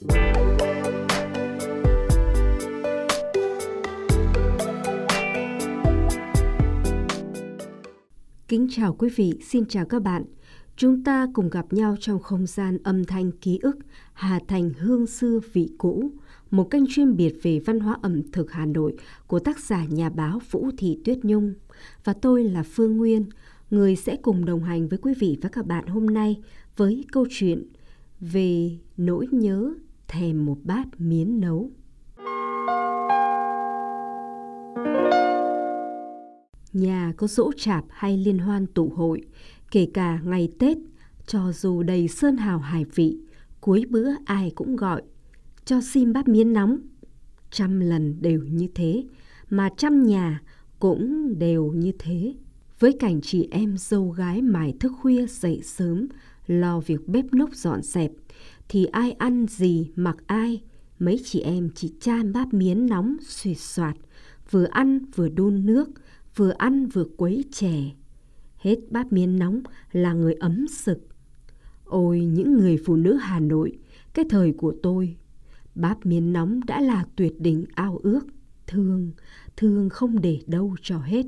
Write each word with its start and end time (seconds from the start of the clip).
Kính 0.00 0.08
chào 8.70 8.94
quý 8.98 9.08
vị, 9.16 9.32
xin 9.42 9.66
chào 9.66 9.86
các 9.86 10.02
bạn. 10.02 10.24
Chúng 10.76 11.04
ta 11.04 11.26
cùng 11.34 11.50
gặp 11.50 11.72
nhau 11.72 11.96
trong 12.00 12.18
không 12.22 12.46
gian 12.46 12.78
âm 12.82 13.04
thanh 13.04 13.30
ký 13.32 13.58
ức 13.62 13.76
Hà 14.12 14.40
Thành 14.48 14.70
Hương 14.78 15.06
Xưa 15.06 15.40
Vị 15.52 15.70
Cũ, 15.78 16.12
một 16.50 16.70
kênh 16.70 16.84
chuyên 16.88 17.16
biệt 17.16 17.34
về 17.42 17.60
văn 17.66 17.80
hóa 17.80 17.98
ẩm 18.02 18.22
thực 18.32 18.52
Hà 18.52 18.66
Nội 18.66 18.96
của 19.26 19.38
tác 19.38 19.60
giả 19.60 19.84
nhà 19.84 20.10
báo 20.10 20.40
Vũ 20.50 20.70
Thị 20.78 20.98
Tuyết 21.04 21.18
Nhung. 21.22 21.54
Và 22.04 22.12
tôi 22.12 22.44
là 22.44 22.62
Phương 22.62 22.96
Nguyên, 22.96 23.26
người 23.70 23.96
sẽ 23.96 24.16
cùng 24.16 24.44
đồng 24.44 24.62
hành 24.62 24.88
với 24.88 24.98
quý 24.98 25.14
vị 25.18 25.38
và 25.42 25.48
các 25.48 25.66
bạn 25.66 25.86
hôm 25.86 26.06
nay 26.06 26.42
với 26.76 27.04
câu 27.12 27.26
chuyện 27.30 27.66
về 28.32 28.78
nỗi 28.96 29.26
nhớ 29.30 29.74
thèm 30.08 30.46
một 30.46 30.58
bát 30.64 30.86
miến 30.98 31.40
nấu. 31.40 31.70
Nhà 36.72 37.12
có 37.16 37.26
dỗ 37.26 37.52
chạp 37.56 37.84
hay 37.88 38.16
liên 38.16 38.38
hoan 38.38 38.66
tụ 38.66 38.92
hội, 38.96 39.20
kể 39.70 39.88
cả 39.94 40.20
ngày 40.24 40.48
Tết, 40.58 40.78
cho 41.26 41.52
dù 41.52 41.82
đầy 41.82 42.08
sơn 42.08 42.36
hào 42.36 42.58
hải 42.58 42.84
vị, 42.94 43.18
cuối 43.60 43.84
bữa 43.90 44.08
ai 44.24 44.52
cũng 44.54 44.76
gọi, 44.76 45.02
cho 45.64 45.80
xin 45.80 46.12
bát 46.12 46.28
miến 46.28 46.52
nóng. 46.52 46.78
Trăm 47.50 47.80
lần 47.80 48.22
đều 48.22 48.40
như 48.42 48.68
thế, 48.74 49.04
mà 49.50 49.68
trăm 49.76 50.02
nhà 50.02 50.42
cũng 50.78 51.34
đều 51.38 51.72
như 51.72 51.92
thế. 51.98 52.34
Với 52.78 52.92
cảnh 53.00 53.20
chị 53.20 53.48
em 53.50 53.76
dâu 53.78 54.10
gái 54.10 54.42
mải 54.42 54.74
thức 54.80 54.92
khuya 55.00 55.26
dậy 55.26 55.60
sớm, 55.64 56.08
lo 56.46 56.80
việc 56.80 57.08
bếp 57.08 57.34
núc 57.34 57.54
dọn 57.54 57.82
dẹp, 57.82 58.10
thì 58.68 58.84
ai 58.84 59.12
ăn 59.12 59.46
gì 59.46 59.90
mặc 59.96 60.16
ai, 60.26 60.62
mấy 60.98 61.20
chị 61.24 61.40
em 61.40 61.70
chỉ 61.74 61.92
chan 62.00 62.32
bát 62.32 62.54
miến 62.54 62.86
nóng 62.86 63.16
suy 63.20 63.54
xoạt, 63.54 63.96
vừa 64.50 64.64
ăn 64.64 64.98
vừa 65.14 65.28
đun 65.28 65.66
nước, 65.66 65.90
vừa 66.36 66.50
ăn 66.50 66.86
vừa 66.86 67.04
quấy 67.16 67.44
chè. 67.52 67.74
Hết 68.56 68.78
bát 68.90 69.12
miến 69.12 69.38
nóng 69.38 69.62
là 69.92 70.12
người 70.12 70.34
ấm 70.34 70.66
sực. 70.68 70.98
Ôi 71.84 72.20
những 72.20 72.52
người 72.52 72.78
phụ 72.84 72.96
nữ 72.96 73.16
Hà 73.16 73.40
Nội, 73.40 73.78
cái 74.14 74.24
thời 74.28 74.52
của 74.52 74.74
tôi, 74.82 75.16
bát 75.74 76.06
miến 76.06 76.32
nóng 76.32 76.60
đã 76.66 76.80
là 76.80 77.04
tuyệt 77.16 77.40
đỉnh 77.40 77.64
ao 77.74 78.00
ước, 78.02 78.26
thương, 78.66 79.10
thương 79.56 79.88
không 79.88 80.20
để 80.20 80.40
đâu 80.46 80.76
cho 80.82 80.98
hết. 80.98 81.26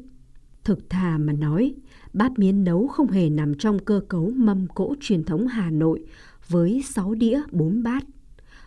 Thực 0.67 0.91
thà 0.91 1.19
mà 1.19 1.33
nói, 1.33 1.75
bát 2.13 2.39
miến 2.39 2.65
nấu 2.65 2.87
không 2.87 3.09
hề 3.09 3.31
nằm 3.31 3.55
trong 3.55 3.79
cơ 3.79 4.01
cấu 4.09 4.31
mâm 4.37 4.67
cỗ 4.67 4.95
truyền 5.01 5.25
thống 5.25 5.47
Hà 5.47 5.71
Nội 5.71 6.05
với 6.49 6.83
6 6.85 7.15
đĩa 7.15 7.41
4 7.51 7.83
bát. 7.83 8.05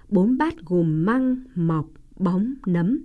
4 0.09 0.38
bát 0.38 0.53
gồm 0.66 1.06
măng, 1.06 1.36
mọc, 1.56 1.86
bóng, 2.16 2.53
nấm. 2.66 3.00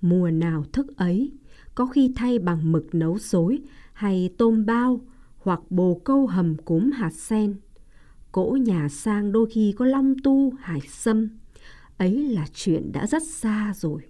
Mùa 0.00 0.30
nào 0.30 0.64
thức 0.72 0.96
ấy, 0.96 1.32
có 1.74 1.86
khi 1.86 2.12
thay 2.16 2.38
bằng 2.38 2.72
mực 2.72 2.94
nấu 2.94 3.18
xối 3.18 3.58
hay 3.92 4.30
tôm 4.38 4.66
bao 4.66 5.00
hoặc 5.38 5.60
bồ 5.70 6.00
câu 6.04 6.26
hầm 6.26 6.56
cúm 6.56 6.90
hạt 6.90 7.12
sen. 7.12 7.54
Cỗ 8.32 8.58
nhà 8.60 8.88
sang 8.88 9.32
đôi 9.32 9.46
khi 9.50 9.72
có 9.76 9.84
long 9.84 10.14
tu, 10.24 10.52
hải 10.60 10.80
sâm. 10.88 11.28
Ấy 11.98 12.28
là 12.28 12.46
chuyện 12.54 12.92
đã 12.92 13.06
rất 13.06 13.22
xa 13.22 13.72
rồi. 13.76 14.02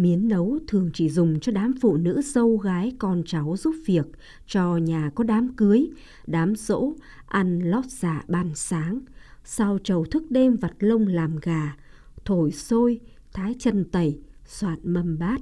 Miến 0.00 0.28
nấu 0.28 0.58
thường 0.66 0.90
chỉ 0.94 1.08
dùng 1.08 1.40
cho 1.40 1.52
đám 1.52 1.72
phụ 1.80 1.96
nữ 1.96 2.20
dâu 2.24 2.56
gái 2.56 2.92
con 2.98 3.22
cháu 3.26 3.56
giúp 3.58 3.74
việc, 3.86 4.06
cho 4.46 4.76
nhà 4.76 5.10
có 5.14 5.24
đám 5.24 5.52
cưới, 5.56 5.90
đám 6.26 6.56
dỗ, 6.56 6.92
ăn 7.26 7.58
lót 7.58 7.84
dạ 7.84 8.24
ban 8.28 8.54
sáng. 8.54 9.00
Sau 9.44 9.78
trầu 9.84 10.04
thức 10.04 10.30
đêm 10.30 10.56
vặt 10.56 10.72
lông 10.78 11.06
làm 11.06 11.36
gà, 11.42 11.76
thổi 12.24 12.52
sôi, 12.52 13.00
thái 13.32 13.54
chân 13.58 13.84
tẩy, 13.84 14.18
soạn 14.46 14.78
mâm 14.82 15.18
bát. 15.18 15.40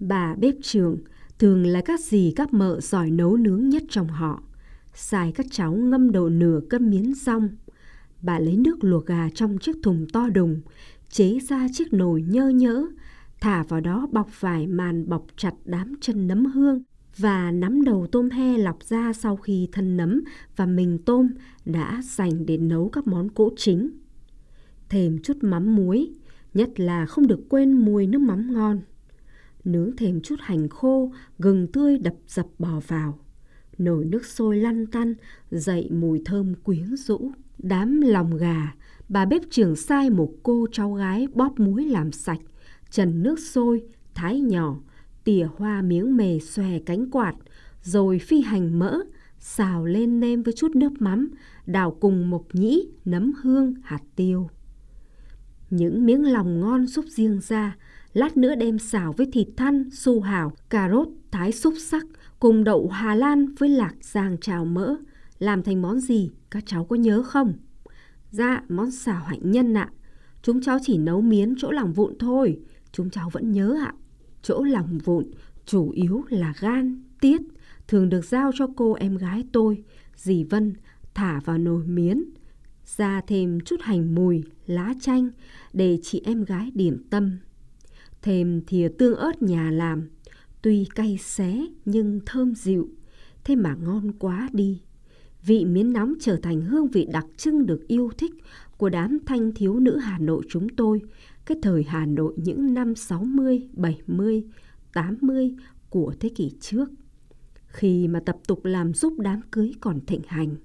Bà 0.00 0.34
bếp 0.34 0.54
trường 0.62 0.98
thường 1.38 1.66
là 1.66 1.80
các 1.84 2.00
dì 2.00 2.32
các 2.36 2.54
mợ 2.54 2.80
giỏi 2.80 3.10
nấu 3.10 3.36
nướng 3.36 3.68
nhất 3.68 3.82
trong 3.88 4.08
họ. 4.08 4.42
Xài 4.94 5.32
các 5.32 5.46
cháu 5.50 5.72
ngâm 5.72 6.12
độ 6.12 6.28
nửa 6.28 6.60
cân 6.70 6.90
miến 6.90 7.14
rong. 7.14 7.48
Bà 8.22 8.38
lấy 8.38 8.56
nước 8.56 8.84
luộc 8.84 9.06
gà 9.06 9.28
trong 9.34 9.58
chiếc 9.58 9.76
thùng 9.82 10.06
to 10.12 10.28
đùng, 10.28 10.60
chế 11.12 11.38
ra 11.48 11.66
chiếc 11.72 11.92
nồi 11.92 12.22
nhơ 12.22 12.48
nhỡ, 12.48 12.86
thả 13.40 13.62
vào 13.62 13.80
đó 13.80 14.08
bọc 14.12 14.40
vải 14.40 14.66
màn 14.66 15.08
bọc 15.08 15.26
chặt 15.36 15.54
đám 15.64 15.94
chân 16.00 16.26
nấm 16.28 16.46
hương 16.46 16.82
và 17.16 17.50
nắm 17.50 17.84
đầu 17.84 18.06
tôm 18.12 18.30
he 18.30 18.58
lọc 18.58 18.82
ra 18.84 19.12
sau 19.12 19.36
khi 19.36 19.68
thân 19.72 19.96
nấm 19.96 20.20
và 20.56 20.66
mình 20.66 20.98
tôm 21.06 21.28
đã 21.64 22.02
dành 22.04 22.46
để 22.46 22.58
nấu 22.58 22.88
các 22.88 23.06
món 23.06 23.28
cỗ 23.28 23.50
chính. 23.56 23.90
Thêm 24.88 25.18
chút 25.22 25.36
mắm 25.40 25.76
muối, 25.76 26.10
nhất 26.54 26.80
là 26.80 27.06
không 27.06 27.26
được 27.26 27.40
quên 27.48 27.72
mùi 27.72 28.06
nước 28.06 28.20
mắm 28.20 28.52
ngon. 28.52 28.80
Nướng 29.64 29.96
thêm 29.96 30.20
chút 30.20 30.36
hành 30.40 30.68
khô, 30.68 31.12
gừng 31.38 31.66
tươi 31.72 31.98
đập 31.98 32.14
dập 32.28 32.46
bò 32.58 32.80
vào. 32.86 33.18
Nồi 33.78 34.04
nước 34.04 34.26
sôi 34.26 34.56
lăn 34.56 34.86
tăn, 34.86 35.14
dậy 35.50 35.88
mùi 35.90 36.22
thơm 36.24 36.54
quyến 36.54 36.96
rũ. 36.96 37.32
Đám 37.62 38.00
lòng 38.00 38.36
gà, 38.36 38.72
bà 39.08 39.24
bếp 39.24 39.42
trưởng 39.50 39.76
sai 39.76 40.10
một 40.10 40.32
cô 40.42 40.66
cháu 40.72 40.92
gái 40.92 41.28
bóp 41.34 41.60
muối 41.60 41.84
làm 41.84 42.12
sạch, 42.12 42.40
trần 42.90 43.22
nước 43.22 43.40
sôi, 43.40 43.82
thái 44.14 44.40
nhỏ, 44.40 44.76
tỉa 45.24 45.46
hoa 45.56 45.82
miếng 45.82 46.16
mề 46.16 46.38
xòe 46.38 46.78
cánh 46.78 47.10
quạt, 47.10 47.34
rồi 47.82 48.18
phi 48.18 48.40
hành 48.40 48.78
mỡ, 48.78 48.98
xào 49.38 49.84
lên 49.84 50.20
nêm 50.20 50.42
với 50.42 50.54
chút 50.56 50.76
nước 50.76 50.92
mắm, 51.02 51.30
đào 51.66 51.96
cùng 52.00 52.30
mộc 52.30 52.46
nhĩ, 52.52 52.88
nấm 53.04 53.32
hương, 53.42 53.74
hạt 53.82 54.02
tiêu. 54.16 54.48
Những 55.70 56.06
miếng 56.06 56.32
lòng 56.32 56.60
ngon 56.60 56.86
xúc 56.86 57.04
riêng 57.08 57.40
ra, 57.40 57.76
lát 58.12 58.36
nữa 58.36 58.54
đem 58.54 58.78
xào 58.78 59.12
với 59.12 59.26
thịt 59.32 59.48
thăn, 59.56 59.90
su 59.92 60.20
hào, 60.20 60.52
cà 60.70 60.88
rốt, 60.90 61.08
thái 61.30 61.52
xúc 61.52 61.74
sắc, 61.78 62.06
cùng 62.40 62.64
đậu 62.64 62.88
Hà 62.88 63.14
Lan 63.14 63.46
với 63.58 63.68
lạc 63.68 63.94
giang 64.00 64.36
trào 64.40 64.64
mỡ. 64.64 64.96
Làm 65.42 65.62
thành 65.62 65.82
món 65.82 66.00
gì, 66.00 66.30
các 66.50 66.64
cháu 66.66 66.84
có 66.84 66.96
nhớ 66.96 67.22
không? 67.22 67.54
Dạ, 68.30 68.64
món 68.68 68.90
xào 68.90 69.24
hạnh 69.24 69.50
nhân 69.50 69.74
ạ. 69.74 69.90
Chúng 70.42 70.62
cháu 70.62 70.78
chỉ 70.82 70.98
nấu 70.98 71.20
miến 71.20 71.54
chỗ 71.58 71.70
lòng 71.70 71.92
vụn 71.92 72.18
thôi, 72.18 72.60
chúng 72.92 73.10
cháu 73.10 73.30
vẫn 73.30 73.52
nhớ 73.52 73.76
ạ. 73.80 73.94
Chỗ 74.42 74.62
lòng 74.62 74.98
vụn 75.04 75.30
chủ 75.66 75.90
yếu 75.90 76.24
là 76.28 76.54
gan, 76.60 77.02
tiết, 77.20 77.40
thường 77.88 78.08
được 78.08 78.24
giao 78.24 78.50
cho 78.54 78.66
cô 78.76 78.92
em 78.92 79.16
gái 79.16 79.44
tôi, 79.52 79.84
dì 80.16 80.44
Vân, 80.44 80.74
thả 81.14 81.40
vào 81.44 81.58
nồi 81.58 81.86
miến. 81.86 82.24
Ra 82.96 83.20
thêm 83.26 83.60
chút 83.60 83.80
hành 83.80 84.14
mùi, 84.14 84.42
lá 84.66 84.94
chanh 85.00 85.30
để 85.72 85.98
chị 86.02 86.22
em 86.24 86.44
gái 86.44 86.70
điểm 86.74 87.04
tâm. 87.10 87.38
Thêm 88.22 88.62
thìa 88.66 88.88
tương 88.98 89.16
ớt 89.16 89.42
nhà 89.42 89.70
làm, 89.70 90.08
tuy 90.62 90.86
cay 90.94 91.18
xé 91.20 91.66
nhưng 91.84 92.20
thơm 92.26 92.54
dịu, 92.54 92.88
thế 93.44 93.56
mà 93.56 93.74
ngon 93.74 94.12
quá 94.18 94.48
đi. 94.52 94.80
Vị 95.44 95.64
miến 95.64 95.92
nóng 95.92 96.14
trở 96.20 96.36
thành 96.36 96.60
hương 96.60 96.88
vị 96.88 97.08
đặc 97.12 97.26
trưng 97.36 97.66
được 97.66 97.88
yêu 97.88 98.10
thích 98.18 98.32
của 98.76 98.88
đám 98.88 99.18
thanh 99.26 99.52
thiếu 99.54 99.78
nữ 99.78 99.98
Hà 99.98 100.18
Nội 100.18 100.42
chúng 100.48 100.68
tôi, 100.68 101.00
cái 101.46 101.56
thời 101.62 101.82
Hà 101.82 102.06
Nội 102.06 102.34
những 102.36 102.74
năm 102.74 102.94
60, 102.94 103.68
70, 103.72 104.44
80 104.92 105.54
của 105.90 106.14
thế 106.20 106.28
kỷ 106.28 106.50
trước. 106.60 106.90
Khi 107.66 108.08
mà 108.08 108.20
tập 108.20 108.36
tục 108.46 108.64
làm 108.64 108.94
giúp 108.94 109.14
đám 109.18 109.40
cưới 109.50 109.72
còn 109.80 110.00
thịnh 110.06 110.22
hành. 110.26 110.56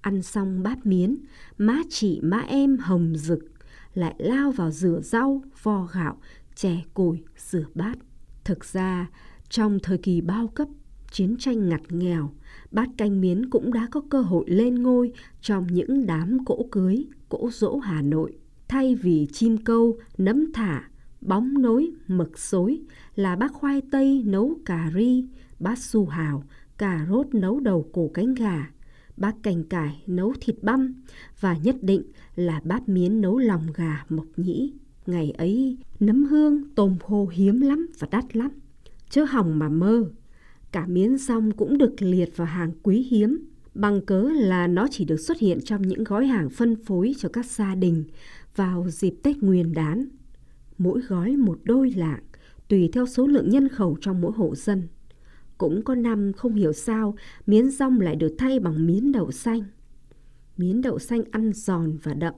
Ăn 0.00 0.22
xong 0.22 0.62
bát 0.62 0.86
miến, 0.86 1.16
má 1.58 1.82
chị 1.90 2.20
má 2.22 2.38
em 2.38 2.78
hồng 2.78 3.12
rực, 3.16 3.40
lại 3.94 4.14
lao 4.18 4.52
vào 4.52 4.70
rửa 4.70 5.00
rau, 5.02 5.42
vo 5.62 5.88
gạo, 5.92 6.18
chè 6.54 6.82
củi, 6.94 7.22
rửa 7.36 7.64
bát. 7.74 7.98
Thực 8.44 8.64
ra, 8.64 9.10
trong 9.48 9.78
thời 9.82 9.98
kỳ 9.98 10.20
bao 10.20 10.48
cấp, 10.48 10.68
chiến 11.10 11.36
tranh 11.38 11.68
ngặt 11.68 11.80
nghèo, 11.88 12.30
bát 12.70 12.88
canh 12.96 13.20
miến 13.20 13.50
cũng 13.50 13.72
đã 13.72 13.88
có 13.90 14.00
cơ 14.10 14.20
hội 14.20 14.44
lên 14.48 14.82
ngôi 14.82 15.12
trong 15.40 15.66
những 15.66 16.06
đám 16.06 16.44
cỗ 16.44 16.66
cưới, 16.70 17.06
cỗ 17.28 17.50
dỗ 17.52 17.78
Hà 17.78 18.02
Nội. 18.02 18.32
Thay 18.68 18.94
vì 18.94 19.26
chim 19.32 19.56
câu, 19.56 19.98
nấm 20.18 20.52
thả, 20.52 20.90
bóng 21.20 21.62
nối, 21.62 21.90
mực 22.06 22.38
xối 22.38 22.80
là 23.14 23.36
bát 23.36 23.52
khoai 23.52 23.80
tây 23.90 24.22
nấu 24.26 24.58
cà 24.64 24.90
ri, 24.94 25.24
bát 25.60 25.78
su 25.78 26.06
hào, 26.06 26.44
cà 26.78 27.06
rốt 27.10 27.26
nấu 27.34 27.60
đầu 27.60 27.88
cổ 27.92 28.10
cánh 28.14 28.34
gà, 28.34 28.70
bát 29.16 29.36
cành 29.42 29.64
cải 29.64 30.02
nấu 30.06 30.32
thịt 30.40 30.56
băm 30.62 30.94
và 31.40 31.56
nhất 31.62 31.76
định 31.82 32.02
là 32.36 32.60
bát 32.64 32.88
miến 32.88 33.20
nấu 33.20 33.38
lòng 33.38 33.66
gà 33.74 34.04
mộc 34.08 34.26
nhĩ. 34.36 34.72
Ngày 35.06 35.30
ấy, 35.30 35.76
nấm 36.00 36.24
hương, 36.24 36.62
tôm 36.74 36.96
khô 36.98 37.28
hiếm 37.32 37.60
lắm 37.60 37.86
và 37.98 38.08
đắt 38.10 38.36
lắm. 38.36 38.50
Chớ 39.10 39.24
hỏng 39.24 39.58
mà 39.58 39.68
mơ, 39.68 40.10
cả 40.72 40.86
miến 40.86 41.16
rong 41.16 41.50
cũng 41.50 41.78
được 41.78 42.02
liệt 42.02 42.36
vào 42.36 42.46
hàng 42.46 42.72
quý 42.82 43.06
hiếm 43.10 43.38
bằng 43.74 44.00
cớ 44.00 44.22
là 44.22 44.66
nó 44.66 44.88
chỉ 44.90 45.04
được 45.04 45.20
xuất 45.20 45.38
hiện 45.38 45.60
trong 45.60 45.82
những 45.82 46.04
gói 46.04 46.26
hàng 46.26 46.50
phân 46.50 46.76
phối 46.84 47.14
cho 47.18 47.28
các 47.28 47.46
gia 47.46 47.74
đình 47.74 48.04
vào 48.56 48.86
dịp 48.88 49.14
Tết 49.22 49.36
Nguyên 49.36 49.72
đán. 49.72 50.08
Mỗi 50.78 51.00
gói 51.00 51.36
một 51.36 51.58
đôi 51.64 51.90
lạng, 51.90 52.22
tùy 52.68 52.90
theo 52.92 53.06
số 53.06 53.26
lượng 53.26 53.50
nhân 53.50 53.68
khẩu 53.68 53.96
trong 54.00 54.20
mỗi 54.20 54.32
hộ 54.32 54.54
dân. 54.54 54.88
Cũng 55.58 55.82
có 55.82 55.94
năm 55.94 56.32
không 56.32 56.54
hiểu 56.54 56.72
sao 56.72 57.16
miến 57.46 57.70
rong 57.70 58.00
lại 58.00 58.16
được 58.16 58.34
thay 58.38 58.58
bằng 58.58 58.86
miến 58.86 59.12
đậu 59.12 59.30
xanh. 59.30 59.62
Miến 60.56 60.80
đậu 60.80 60.98
xanh 60.98 61.22
ăn 61.30 61.52
giòn 61.52 61.98
và 62.02 62.14
đậm, 62.14 62.34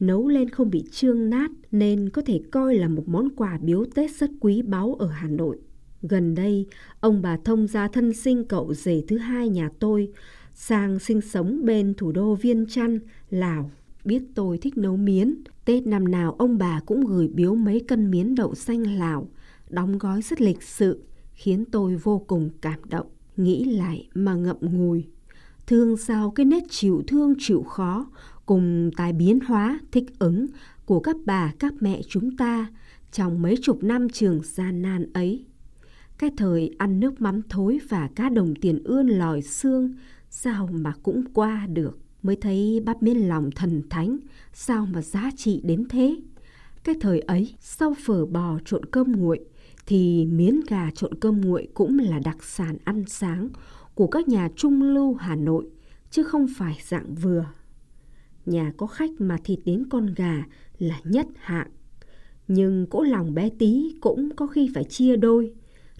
nấu 0.00 0.28
lên 0.28 0.50
không 0.50 0.70
bị 0.70 0.84
trương 0.90 1.30
nát 1.30 1.50
nên 1.70 2.10
có 2.10 2.22
thể 2.22 2.40
coi 2.50 2.74
là 2.74 2.88
một 2.88 3.08
món 3.08 3.28
quà 3.36 3.58
biếu 3.62 3.84
Tết 3.94 4.10
rất 4.10 4.30
quý 4.40 4.62
báu 4.62 4.94
ở 4.94 5.06
Hà 5.06 5.28
Nội. 5.28 5.58
Gần 6.02 6.34
đây, 6.34 6.66
ông 7.00 7.22
bà 7.22 7.36
thông 7.44 7.66
gia 7.66 7.88
thân 7.88 8.12
sinh 8.12 8.44
cậu 8.44 8.74
rể 8.74 9.02
thứ 9.08 9.18
hai 9.18 9.48
nhà 9.48 9.70
tôi 9.78 10.12
sang 10.54 10.98
sinh 10.98 11.20
sống 11.20 11.64
bên 11.64 11.94
thủ 11.94 12.12
đô 12.12 12.34
Viên 12.34 12.66
Chăn, 12.66 12.98
Lào. 13.30 13.70
Biết 14.04 14.22
tôi 14.34 14.58
thích 14.58 14.78
nấu 14.78 14.96
miến, 14.96 15.34
Tết 15.64 15.86
năm 15.86 16.10
nào 16.10 16.34
ông 16.38 16.58
bà 16.58 16.80
cũng 16.86 17.06
gửi 17.06 17.28
biếu 17.28 17.54
mấy 17.54 17.80
cân 17.88 18.10
miến 18.10 18.34
đậu 18.34 18.54
xanh 18.54 18.82
Lào, 18.82 19.28
đóng 19.68 19.98
gói 19.98 20.22
rất 20.22 20.40
lịch 20.40 20.62
sự, 20.62 21.02
khiến 21.32 21.64
tôi 21.64 21.96
vô 21.96 22.24
cùng 22.26 22.50
cảm 22.60 22.80
động. 22.84 23.06
Nghĩ 23.36 23.64
lại 23.64 24.08
mà 24.14 24.34
ngậm 24.34 24.56
ngùi. 24.60 25.06
Thương 25.66 25.96
sao 25.96 26.30
cái 26.30 26.46
nét 26.46 26.62
chịu 26.70 27.02
thương 27.06 27.34
chịu 27.38 27.62
khó 27.62 28.10
cùng 28.46 28.90
tài 28.96 29.12
biến 29.12 29.40
hóa 29.40 29.80
thích 29.92 30.04
ứng 30.18 30.46
của 30.84 31.00
các 31.00 31.16
bà 31.24 31.52
các 31.58 31.72
mẹ 31.80 32.00
chúng 32.08 32.36
ta 32.36 32.66
trong 33.12 33.42
mấy 33.42 33.54
chục 33.62 33.82
năm 33.82 34.08
trường 34.08 34.40
gian 34.44 34.82
nan 34.82 35.12
ấy. 35.12 35.44
Cái 36.20 36.30
thời 36.36 36.74
ăn 36.78 37.00
nước 37.00 37.20
mắm 37.20 37.42
thối 37.48 37.78
và 37.88 38.08
cá 38.14 38.28
đồng 38.28 38.54
tiền 38.54 38.84
ươn 38.84 39.08
lòi 39.08 39.42
xương 39.42 39.94
sao 40.30 40.68
mà 40.72 40.92
cũng 41.02 41.24
qua 41.34 41.66
được. 41.66 41.98
Mới 42.22 42.36
thấy 42.36 42.82
bắp 42.84 43.02
miên 43.02 43.28
lòng 43.28 43.50
thần 43.50 43.82
thánh 43.90 44.18
sao 44.52 44.86
mà 44.86 45.02
giá 45.02 45.30
trị 45.36 45.60
đến 45.64 45.88
thế. 45.88 46.16
Cái 46.84 46.94
thời 47.00 47.20
ấy 47.20 47.54
sau 47.60 47.94
phở 48.04 48.26
bò 48.26 48.58
trộn 48.64 48.84
cơm 48.84 49.12
nguội 49.12 49.44
thì 49.86 50.26
miến 50.26 50.60
gà 50.68 50.90
trộn 50.94 51.14
cơm 51.14 51.40
nguội 51.40 51.68
cũng 51.74 51.98
là 51.98 52.18
đặc 52.24 52.44
sản 52.44 52.76
ăn 52.84 53.04
sáng 53.06 53.48
của 53.94 54.06
các 54.06 54.28
nhà 54.28 54.48
trung 54.56 54.82
lưu 54.82 55.14
Hà 55.14 55.36
Nội 55.36 55.66
chứ 56.10 56.22
không 56.22 56.46
phải 56.56 56.78
dạng 56.82 57.14
vừa. 57.14 57.46
Nhà 58.46 58.72
có 58.76 58.86
khách 58.86 59.10
mà 59.18 59.36
thịt 59.44 59.58
đến 59.64 59.84
con 59.90 60.14
gà 60.16 60.44
là 60.78 61.00
nhất 61.04 61.26
hạng. 61.36 61.70
Nhưng 62.48 62.86
cỗ 62.86 63.02
lòng 63.02 63.34
bé 63.34 63.50
tí 63.58 63.94
cũng 64.00 64.30
có 64.36 64.46
khi 64.46 64.70
phải 64.74 64.84
chia 64.84 65.16
đôi, 65.16 65.52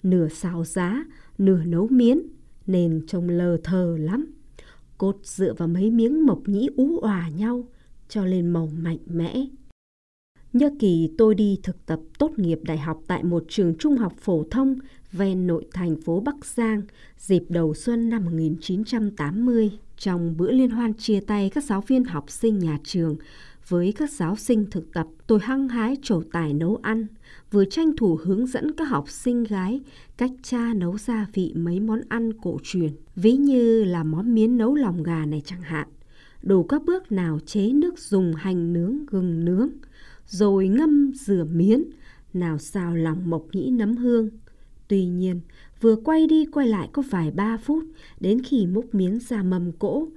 nửa 0.03 0.27
xào 0.27 0.65
giá, 0.65 1.05
nửa 1.37 1.63
nấu 1.63 1.87
miến, 1.87 2.21
nên 2.67 3.01
trông 3.07 3.29
lờ 3.29 3.57
thờ 3.63 3.97
lắm. 3.99 4.25
Cốt 4.97 5.17
dựa 5.23 5.53
vào 5.53 5.67
mấy 5.67 5.91
miếng 5.91 6.25
mộc 6.25 6.41
nhĩ 6.45 6.69
ú 6.75 6.99
òa 6.99 7.29
nhau, 7.29 7.67
cho 8.09 8.25
lên 8.25 8.47
màu 8.49 8.69
mạnh 8.77 8.97
mẽ. 9.05 9.45
Nhớ 10.53 10.69
kỳ 10.79 11.11
tôi 11.17 11.35
đi 11.35 11.59
thực 11.63 11.85
tập 11.85 11.99
tốt 12.17 12.31
nghiệp 12.37 12.59
đại 12.63 12.77
học 12.77 13.03
tại 13.07 13.23
một 13.23 13.43
trường 13.49 13.75
trung 13.75 13.97
học 13.97 14.13
phổ 14.17 14.43
thông 14.51 14.75
ven 15.11 15.47
nội 15.47 15.65
thành 15.73 16.01
phố 16.01 16.19
Bắc 16.19 16.45
Giang 16.45 16.81
dịp 17.17 17.43
đầu 17.49 17.73
xuân 17.73 18.09
năm 18.09 18.25
1980. 18.25 19.71
Trong 19.97 20.37
bữa 20.37 20.51
liên 20.51 20.69
hoan 20.69 20.93
chia 20.93 21.19
tay 21.19 21.49
các 21.49 21.63
giáo 21.63 21.81
viên 21.81 22.03
học 22.03 22.31
sinh 22.31 22.59
nhà 22.59 22.79
trường 22.83 23.15
với 23.71 23.93
các 23.97 24.11
giáo 24.11 24.35
sinh 24.35 24.65
thực 24.71 24.93
tập, 24.93 25.07
tôi 25.27 25.39
hăng 25.39 25.67
hái 25.67 25.97
trổ 26.01 26.21
tài 26.31 26.53
nấu 26.53 26.79
ăn, 26.81 27.07
vừa 27.51 27.65
tranh 27.65 27.95
thủ 27.97 28.19
hướng 28.23 28.47
dẫn 28.47 28.71
các 28.71 28.85
học 28.85 29.09
sinh 29.09 29.43
gái 29.43 29.81
cách 30.17 30.31
cha 30.43 30.73
nấu 30.73 30.97
gia 30.97 31.27
vị 31.33 31.53
mấy 31.55 31.79
món 31.79 32.01
ăn 32.09 32.33
cổ 32.33 32.57
truyền, 32.63 32.91
ví 33.15 33.33
như 33.33 33.83
là 33.83 34.03
món 34.03 34.33
miến 34.35 34.57
nấu 34.57 34.75
lòng 34.75 35.03
gà 35.03 35.25
này 35.25 35.41
chẳng 35.45 35.61
hạn. 35.61 35.87
Đủ 36.43 36.63
các 36.63 36.85
bước 36.85 37.11
nào 37.11 37.39
chế 37.45 37.69
nước 37.73 37.99
dùng 37.99 38.33
hành 38.35 38.73
nướng, 38.73 39.05
gừng 39.05 39.45
nướng, 39.45 39.69
rồi 40.27 40.67
ngâm 40.67 41.11
rửa 41.15 41.45
miến, 41.51 41.83
nào 42.33 42.57
xào 42.57 42.95
lòng 42.95 43.29
mộc 43.29 43.45
nhĩ 43.53 43.69
nấm 43.69 43.97
hương. 43.97 44.29
Tuy 44.87 45.05
nhiên, 45.05 45.39
vừa 45.81 45.95
quay 45.95 46.27
đi 46.27 46.45
quay 46.45 46.67
lại 46.67 46.89
có 46.91 47.03
vài 47.09 47.31
ba 47.31 47.57
phút, 47.57 47.83
đến 48.19 48.41
khi 48.43 48.65
múc 48.65 48.95
miến 48.95 49.19
ra 49.19 49.43
mầm 49.43 49.71
cỗ, 49.71 50.07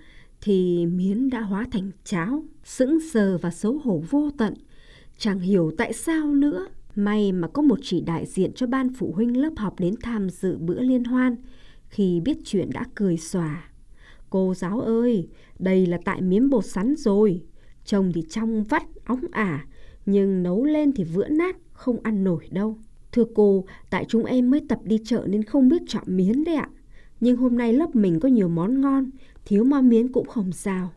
thì 0.44 0.86
miến 0.86 1.30
đã 1.30 1.40
hóa 1.40 1.66
thành 1.70 1.90
cháo, 2.04 2.44
sững 2.64 2.98
sờ 3.12 3.38
và 3.38 3.50
xấu 3.50 3.78
hổ 3.84 4.02
vô 4.10 4.30
tận. 4.38 4.54
Chẳng 5.18 5.40
hiểu 5.40 5.72
tại 5.78 5.92
sao 5.92 6.26
nữa. 6.26 6.66
May 6.94 7.32
mà 7.32 7.48
có 7.48 7.62
một 7.62 7.78
chỉ 7.82 8.00
đại 8.00 8.26
diện 8.26 8.52
cho 8.52 8.66
ban 8.66 8.88
phụ 8.94 9.12
huynh 9.12 9.36
lớp 9.36 9.50
học 9.56 9.80
đến 9.80 9.94
tham 10.02 10.30
dự 10.30 10.58
bữa 10.58 10.80
liên 10.80 11.04
hoan. 11.04 11.36
Khi 11.88 12.20
biết 12.20 12.36
chuyện 12.44 12.70
đã 12.72 12.84
cười 12.94 13.16
xòa. 13.16 13.70
Cô 14.30 14.54
giáo 14.54 14.80
ơi, 14.80 15.28
đây 15.58 15.86
là 15.86 15.98
tại 16.04 16.22
miếng 16.22 16.50
bột 16.50 16.64
sắn 16.64 16.94
rồi. 16.96 17.42
Trông 17.84 18.12
thì 18.12 18.22
trong 18.30 18.64
vắt, 18.64 18.82
óng 19.04 19.20
ả, 19.30 19.66
nhưng 20.06 20.42
nấu 20.42 20.64
lên 20.64 20.92
thì 20.92 21.04
vữa 21.04 21.28
nát, 21.28 21.56
không 21.72 21.98
ăn 22.02 22.24
nổi 22.24 22.48
đâu. 22.50 22.78
Thưa 23.12 23.24
cô, 23.34 23.64
tại 23.90 24.04
chúng 24.08 24.24
em 24.24 24.50
mới 24.50 24.60
tập 24.68 24.78
đi 24.84 24.98
chợ 25.04 25.26
nên 25.28 25.42
không 25.42 25.68
biết 25.68 25.82
chọn 25.86 26.04
miến 26.06 26.44
đấy 26.44 26.54
ạ. 26.54 26.68
Nhưng 27.20 27.36
hôm 27.36 27.56
nay 27.56 27.72
lớp 27.72 27.96
mình 27.96 28.20
có 28.20 28.28
nhiều 28.28 28.48
món 28.48 28.80
ngon, 28.80 29.10
thiếu 29.44 29.64
mo 29.64 29.80
miến 29.80 30.12
cũng 30.12 30.26
không 30.26 30.52
sao. 30.52 30.92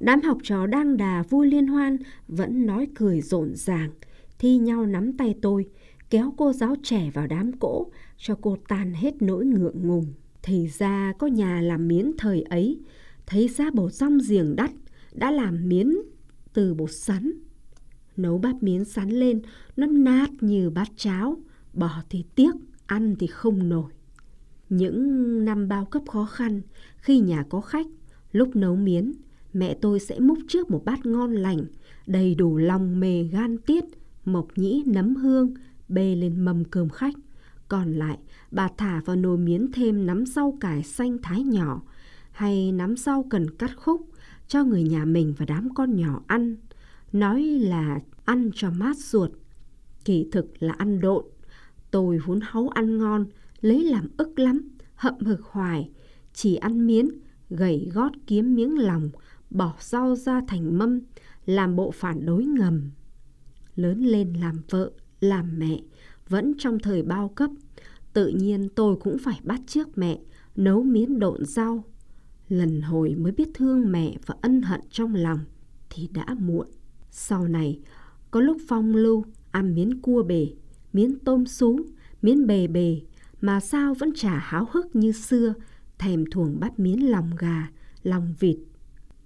Đám 0.00 0.22
học 0.22 0.38
trò 0.42 0.66
đang 0.66 0.96
đà 0.96 1.22
vui 1.22 1.46
liên 1.46 1.66
hoan, 1.66 1.96
vẫn 2.28 2.66
nói 2.66 2.88
cười 2.94 3.20
rộn 3.20 3.54
ràng, 3.54 3.90
thi 4.38 4.58
nhau 4.58 4.86
nắm 4.86 5.12
tay 5.12 5.34
tôi, 5.42 5.66
kéo 6.10 6.34
cô 6.36 6.52
giáo 6.52 6.74
trẻ 6.82 7.10
vào 7.14 7.26
đám 7.26 7.52
cỗ, 7.52 7.86
cho 8.16 8.34
cô 8.40 8.56
tan 8.68 8.94
hết 8.94 9.22
nỗi 9.22 9.46
ngượng 9.46 9.86
ngùng. 9.88 10.14
Thì 10.42 10.68
ra 10.78 11.12
có 11.18 11.26
nhà 11.26 11.60
làm 11.60 11.88
miến 11.88 12.12
thời 12.18 12.42
ấy, 12.42 12.78
thấy 13.26 13.48
giá 13.48 13.70
bột 13.74 13.92
rong 13.92 14.18
giềng 14.28 14.56
đắt, 14.56 14.70
đã 15.12 15.30
làm 15.30 15.68
miến 15.68 15.92
từ 16.52 16.74
bột 16.74 16.90
sắn. 16.92 17.32
Nấu 18.16 18.38
bát 18.38 18.62
miến 18.62 18.84
sắn 18.84 19.10
lên, 19.10 19.42
nó 19.76 19.86
nát 19.86 20.30
như 20.40 20.70
bát 20.70 20.88
cháo, 20.96 21.36
bỏ 21.72 22.02
thì 22.10 22.24
tiếc, 22.34 22.52
ăn 22.86 23.16
thì 23.18 23.26
không 23.26 23.68
nổi. 23.68 23.92
Những 24.68 25.44
năm 25.44 25.68
bao 25.68 25.84
cấp 25.84 26.02
khó 26.08 26.24
khăn, 26.24 26.60
khi 26.96 27.20
nhà 27.20 27.44
có 27.48 27.60
khách, 27.60 27.86
lúc 28.32 28.56
nấu 28.56 28.76
miến, 28.76 29.12
mẹ 29.52 29.74
tôi 29.74 30.00
sẽ 30.00 30.18
múc 30.20 30.38
trước 30.48 30.70
một 30.70 30.84
bát 30.84 31.06
ngon 31.06 31.32
lành, 31.32 31.64
đầy 32.06 32.34
đủ 32.34 32.56
lòng 32.56 33.00
mề 33.00 33.22
gan 33.22 33.58
tiết, 33.58 33.84
mộc 34.24 34.48
nhĩ 34.56 34.82
nấm 34.86 35.16
hương, 35.16 35.54
bê 35.88 36.16
lên 36.16 36.40
mâm 36.40 36.64
cơm 36.64 36.88
khách. 36.88 37.14
Còn 37.68 37.92
lại, 37.92 38.18
bà 38.50 38.68
thả 38.76 39.00
vào 39.04 39.16
nồi 39.16 39.38
miến 39.38 39.72
thêm 39.72 40.06
nắm 40.06 40.26
rau 40.26 40.58
cải 40.60 40.82
xanh 40.82 41.18
thái 41.22 41.42
nhỏ, 41.42 41.82
hay 42.32 42.72
nắm 42.72 42.96
rau 42.96 43.22
cần 43.30 43.50
cắt 43.50 43.70
khúc, 43.76 44.08
cho 44.48 44.64
người 44.64 44.82
nhà 44.82 45.04
mình 45.04 45.34
và 45.38 45.46
đám 45.46 45.74
con 45.74 45.96
nhỏ 45.96 46.22
ăn. 46.26 46.56
Nói 47.12 47.42
là 47.42 48.00
ăn 48.24 48.50
cho 48.54 48.70
mát 48.70 48.96
ruột. 48.98 49.30
Kỳ 50.04 50.28
thực 50.32 50.62
là 50.62 50.72
ăn 50.78 51.00
độn. 51.00 51.24
Tôi 51.90 52.18
vốn 52.26 52.40
háu 52.42 52.68
ăn 52.68 52.98
ngon, 52.98 53.26
lấy 53.60 53.84
làm 53.84 54.08
ức 54.16 54.38
lắm, 54.38 54.68
hậm 54.94 55.14
hực 55.20 55.42
hoài, 55.42 55.90
chỉ 56.32 56.56
ăn 56.56 56.86
miến, 56.86 57.08
gầy 57.50 57.88
gót 57.92 58.12
kiếm 58.26 58.54
miếng 58.54 58.78
lòng, 58.78 59.10
bỏ 59.50 59.74
rau 59.80 60.16
ra 60.16 60.40
thành 60.48 60.78
mâm, 60.78 61.00
làm 61.46 61.76
bộ 61.76 61.90
phản 61.90 62.26
đối 62.26 62.44
ngầm. 62.44 62.90
Lớn 63.76 64.04
lên 64.04 64.32
làm 64.32 64.56
vợ, 64.70 64.90
làm 65.20 65.58
mẹ, 65.58 65.80
vẫn 66.28 66.54
trong 66.58 66.78
thời 66.78 67.02
bao 67.02 67.28
cấp, 67.28 67.50
tự 68.12 68.28
nhiên 68.28 68.68
tôi 68.74 68.96
cũng 68.96 69.18
phải 69.18 69.40
bắt 69.44 69.60
trước 69.66 69.98
mẹ, 69.98 70.18
nấu 70.56 70.82
miến 70.82 71.18
độn 71.18 71.44
rau. 71.44 71.84
Lần 72.48 72.80
hồi 72.80 73.14
mới 73.14 73.32
biết 73.32 73.48
thương 73.54 73.92
mẹ 73.92 74.16
và 74.26 74.34
ân 74.40 74.62
hận 74.62 74.80
trong 74.90 75.14
lòng 75.14 75.38
thì 75.90 76.08
đã 76.12 76.34
muộn. 76.38 76.66
Sau 77.10 77.48
này, 77.48 77.80
có 78.30 78.40
lúc 78.40 78.56
phong 78.68 78.94
lưu 78.94 79.24
ăn 79.50 79.74
miến 79.74 80.00
cua 80.00 80.22
bể, 80.22 80.48
miến 80.92 81.18
tôm 81.18 81.46
sú, 81.46 81.80
miến 82.22 82.46
bề 82.46 82.66
bề, 82.66 83.00
mà 83.46 83.60
sao 83.60 83.94
vẫn 83.94 84.12
chả 84.14 84.38
háo 84.38 84.68
hức 84.72 84.96
như 84.96 85.12
xưa, 85.12 85.54
thèm 85.98 86.24
thuồng 86.30 86.60
bát 86.60 86.78
miến 86.78 86.98
lòng 86.98 87.30
gà, 87.38 87.68
lòng 88.02 88.34
vịt. 88.38 88.56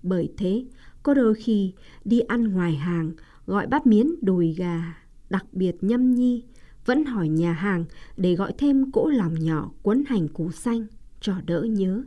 Bởi 0.02 0.32
thế, 0.36 0.64
có 1.02 1.14
đôi 1.14 1.34
khi 1.34 1.72
đi 2.04 2.20
ăn 2.20 2.48
ngoài 2.48 2.74
hàng, 2.74 3.12
gọi 3.46 3.66
bát 3.66 3.86
miến 3.86 4.06
đùi 4.22 4.54
gà, 4.54 4.96
đặc 5.30 5.46
biệt 5.52 5.76
nhâm 5.80 6.14
nhi, 6.14 6.44
vẫn 6.86 7.04
hỏi 7.04 7.28
nhà 7.28 7.52
hàng 7.52 7.84
để 8.16 8.34
gọi 8.34 8.52
thêm 8.58 8.92
cỗ 8.92 9.08
lòng 9.08 9.34
nhỏ 9.34 9.70
cuốn 9.82 10.04
hành 10.06 10.28
củ 10.28 10.50
xanh, 10.50 10.86
cho 11.20 11.34
đỡ 11.46 11.62
nhớ. 11.62 12.02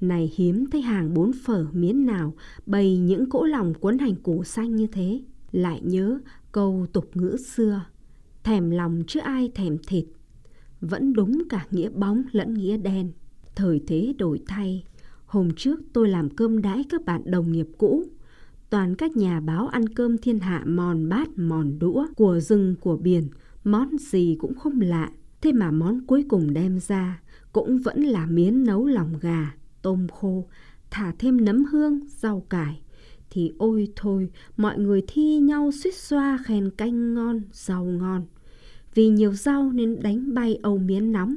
Này 0.00 0.32
hiếm 0.36 0.66
thấy 0.70 0.80
hàng 0.80 1.14
bốn 1.14 1.32
phở 1.44 1.66
miến 1.72 2.06
nào 2.06 2.34
bày 2.66 2.98
những 2.98 3.30
cỗ 3.30 3.44
lòng 3.44 3.74
cuốn 3.74 3.98
hành 3.98 4.14
củ 4.14 4.44
xanh 4.44 4.76
như 4.76 4.86
thế. 4.86 5.20
Lại 5.52 5.80
nhớ 5.84 6.18
câu 6.52 6.86
tục 6.92 7.10
ngữ 7.14 7.36
xưa, 7.36 7.84
thèm 8.44 8.70
lòng 8.70 9.02
chứ 9.06 9.20
ai 9.20 9.50
thèm 9.54 9.78
thịt 9.86 10.04
vẫn 10.80 11.12
đúng 11.12 11.42
cả 11.48 11.66
nghĩa 11.70 11.88
bóng 11.88 12.22
lẫn 12.32 12.54
nghĩa 12.54 12.76
đen. 12.76 13.12
Thời 13.54 13.80
thế 13.86 14.14
đổi 14.18 14.40
thay, 14.46 14.84
hôm 15.26 15.48
trước 15.56 15.80
tôi 15.92 16.08
làm 16.08 16.30
cơm 16.30 16.62
đãi 16.62 16.84
các 16.88 17.04
bạn 17.04 17.22
đồng 17.24 17.52
nghiệp 17.52 17.66
cũ. 17.78 18.04
Toàn 18.70 18.94
các 18.94 19.16
nhà 19.16 19.40
báo 19.40 19.68
ăn 19.68 19.88
cơm 19.88 20.18
thiên 20.18 20.38
hạ 20.38 20.62
mòn 20.66 21.08
bát 21.08 21.28
mòn 21.38 21.78
đũa, 21.78 22.06
của 22.16 22.40
rừng 22.40 22.74
của 22.80 22.96
biển, 22.96 23.28
món 23.64 23.98
gì 23.98 24.36
cũng 24.40 24.54
không 24.54 24.80
lạ. 24.80 25.10
Thế 25.40 25.52
mà 25.52 25.70
món 25.70 26.06
cuối 26.06 26.24
cùng 26.28 26.52
đem 26.52 26.80
ra 26.80 27.20
cũng 27.52 27.78
vẫn 27.78 28.02
là 28.02 28.26
miến 28.26 28.64
nấu 28.64 28.86
lòng 28.86 29.12
gà, 29.20 29.54
tôm 29.82 30.06
khô, 30.08 30.46
thả 30.90 31.12
thêm 31.18 31.44
nấm 31.44 31.64
hương, 31.64 32.00
rau 32.06 32.40
cải. 32.40 32.80
Thì 33.30 33.52
ôi 33.58 33.92
thôi, 33.96 34.30
mọi 34.56 34.78
người 34.78 35.02
thi 35.06 35.38
nhau 35.38 35.70
suýt 35.72 35.94
xoa 35.94 36.38
khen 36.44 36.70
canh 36.70 37.14
ngon, 37.14 37.40
rau 37.52 37.84
ngon. 37.84 38.26
Vì 38.96 39.08
nhiều 39.08 39.32
rau 39.32 39.72
nên 39.72 40.02
đánh 40.02 40.34
bay 40.34 40.58
âu 40.62 40.78
miến 40.78 41.12
nóng. 41.12 41.36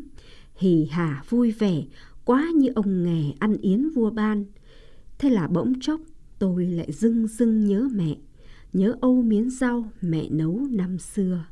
Hỉ 0.56 0.86
hả 0.86 1.24
vui 1.30 1.52
vẻ, 1.52 1.84
quá 2.26 2.48
như 2.56 2.70
ông 2.76 3.04
nghè 3.04 3.34
ăn 3.40 3.58
yến 3.58 3.90
vua 3.90 4.10
ban. 4.10 4.46
Thế 5.18 5.30
là 5.30 5.48
bỗng 5.48 5.74
chốc, 5.82 6.02
tôi 6.40 6.66
lại 6.66 6.92
dưng 6.92 7.28
dưng 7.28 7.66
nhớ 7.66 7.88
mẹ, 7.94 8.16
nhớ 8.74 8.96
âu 9.02 9.22
miến 9.22 9.50
rau 9.50 9.86
mẹ 10.02 10.30
nấu 10.30 10.62
năm 10.72 10.98
xưa. 11.00 11.46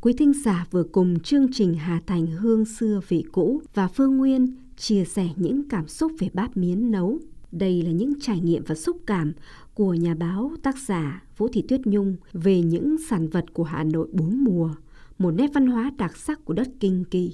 Quý 0.00 0.12
thính 0.12 0.32
giả 0.44 0.66
vừa 0.70 0.84
cùng 0.84 1.20
chương 1.20 1.46
trình 1.52 1.74
Hà 1.74 2.00
Thành 2.06 2.26
Hương 2.26 2.64
xưa 2.64 3.00
vị 3.08 3.24
cũ 3.32 3.62
và 3.74 3.88
Phương 3.88 4.16
Nguyên 4.16 4.56
chia 4.76 5.04
sẻ 5.04 5.28
những 5.36 5.68
cảm 5.68 5.88
xúc 5.88 6.12
về 6.18 6.28
bát 6.34 6.56
miến 6.56 6.90
nấu. 6.90 7.18
Đây 7.52 7.82
là 7.82 7.90
những 7.90 8.20
trải 8.20 8.40
nghiệm 8.40 8.64
và 8.66 8.74
xúc 8.74 8.96
cảm 9.06 9.32
của 9.74 9.94
nhà 9.94 10.14
báo 10.14 10.52
tác 10.62 10.78
giả 10.78 11.22
Vũ 11.36 11.48
Thị 11.48 11.62
Tuyết 11.68 11.80
Nhung 11.84 12.16
về 12.32 12.62
những 12.62 12.96
sản 13.08 13.28
vật 13.28 13.44
của 13.52 13.64
Hà 13.64 13.84
Nội 13.84 14.08
bốn 14.12 14.44
mùa, 14.44 14.74
một 15.18 15.30
nét 15.30 15.50
văn 15.54 15.66
hóa 15.66 15.90
đặc 15.98 16.16
sắc 16.16 16.44
của 16.44 16.54
đất 16.54 16.68
Kinh 16.80 17.04
Kỳ. 17.04 17.32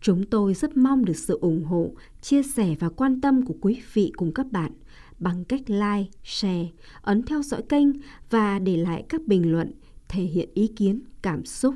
Chúng 0.00 0.26
tôi 0.26 0.54
rất 0.54 0.76
mong 0.76 1.04
được 1.04 1.16
sự 1.16 1.38
ủng 1.40 1.64
hộ, 1.64 1.90
chia 2.20 2.42
sẻ 2.42 2.74
và 2.80 2.88
quan 2.88 3.20
tâm 3.20 3.46
của 3.46 3.54
quý 3.60 3.82
vị 3.92 4.12
cùng 4.16 4.32
các 4.32 4.52
bạn 4.52 4.72
bằng 5.18 5.44
cách 5.44 5.70
like, 5.70 6.10
share, 6.24 6.68
ấn 7.02 7.22
theo 7.22 7.42
dõi 7.42 7.62
kênh 7.62 7.86
và 8.30 8.58
để 8.58 8.76
lại 8.76 9.04
các 9.08 9.26
bình 9.26 9.52
luận 9.52 9.72
thể 10.08 10.22
hiện 10.22 10.48
ý 10.54 10.66
kiến, 10.66 11.00
cảm 11.22 11.44
xúc. 11.44 11.74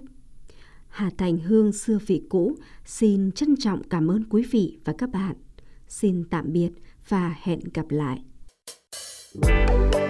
Hà 0.88 1.10
Thành 1.18 1.38
Hương 1.38 1.72
xưa 1.72 1.98
vị 2.06 2.22
cũ 2.28 2.56
xin 2.84 3.32
trân 3.32 3.56
trọng 3.56 3.82
cảm 3.82 4.10
ơn 4.10 4.24
quý 4.24 4.42
vị 4.50 4.78
và 4.84 4.94
các 4.98 5.10
bạn. 5.10 5.36
Xin 5.88 6.24
tạm 6.24 6.52
biệt 6.52 6.70
và 7.08 7.34
hẹn 7.42 7.60
gặp 7.74 7.86
lại. 7.88 8.18
thank 9.42 9.94
you 9.94 10.03